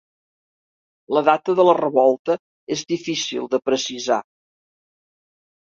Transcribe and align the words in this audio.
La 1.17 1.21
data 1.27 1.55
de 1.59 1.65
la 1.67 1.75
revolta 1.81 2.39
és 2.77 2.83
difícil 2.95 3.47
de 3.55 3.63
precisar. 3.71 4.21